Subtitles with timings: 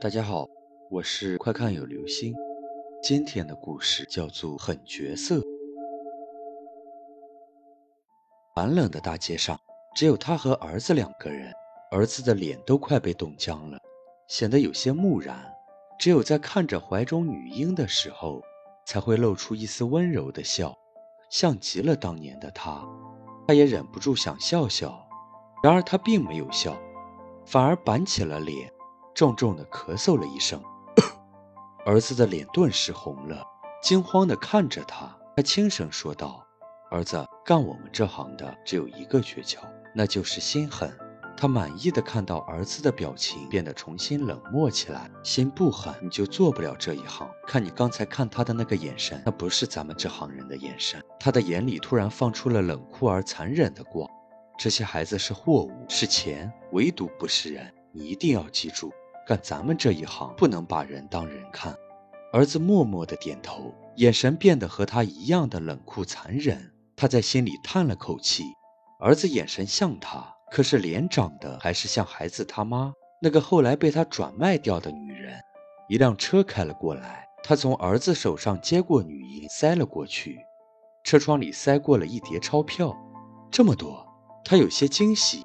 [0.00, 0.46] 大家好，
[0.90, 2.32] 我是快看有流星。
[3.02, 5.38] 今天的故事叫做《狠角色》。
[8.54, 9.58] 寒冷的大街上，
[9.96, 11.52] 只有他和儿子两个人。
[11.90, 13.78] 儿子的脸都快被冻僵了，
[14.28, 15.36] 显得有些木然。
[15.98, 18.40] 只有在看着怀中女婴的时候，
[18.86, 20.78] 才会露出一丝温柔的笑，
[21.28, 22.86] 像极了当年的他。
[23.48, 25.04] 他也忍不住想笑笑，
[25.60, 26.80] 然而他并没有笑，
[27.44, 28.72] 反而板起了脸。
[29.18, 30.62] 重重的咳嗽了一声，
[31.84, 33.44] 儿子的脸顿时红了，
[33.82, 35.12] 惊慌地看着他。
[35.34, 36.46] 他轻声说道
[36.88, 39.58] ：“儿子，干我们这行的只有一个诀窍，
[39.92, 40.96] 那就是心狠。”
[41.36, 45.10] 他满意的看到儿子的表情变得重新冷漠起来。
[45.24, 47.28] 心不狠，你就做不了这一行。
[47.44, 51.02] 看你刚才看他的那个眼神，那不是咱们这行人的眼神。
[51.18, 54.08] 他的眼里突然放出了冷酷而残忍的光。
[54.56, 57.74] 这些孩子是货物，是钱，唯独不是人。
[57.90, 58.92] 你一定要记住。
[59.28, 61.76] 干咱们这一行，不能把人当人看。
[62.32, 66.72] 儿子默默的点头，眼神变得和他一样的冷酷残忍。
[66.96, 68.42] 他在心里叹了口气。
[68.98, 75.38] 儿子眼神像他，可是脸长得还是像孩子他妈那个后来被他转卖掉的女人。
[75.90, 80.38] 一辆车开了过来，他从儿子手上接过女婴，塞了过去。
[81.04, 82.96] 车窗里塞过了一叠钞票，
[83.50, 84.06] 这么多，
[84.42, 85.42] 他有些惊喜。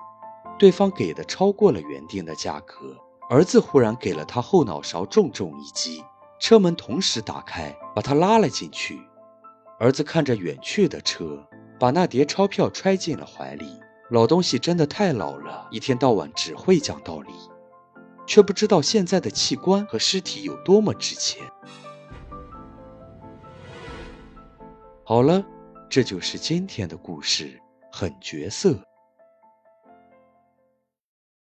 [0.57, 2.97] 对方给的超过了原定的价格。
[3.29, 6.03] 儿子忽然给了他后脑勺重重一击，
[6.39, 8.99] 车门同时打开，把他拉了进去。
[9.79, 11.43] 儿子看着远去的车，
[11.79, 13.79] 把那叠钞票揣进了怀里。
[14.09, 17.31] 老东西真的太老了，一天到晚只会讲道理，
[18.27, 21.41] 却不知道现在的器官和尸体有多么值钱。
[25.03, 25.43] 好了，
[25.89, 27.59] 这就是今天的故事，
[27.91, 28.77] 狠角色。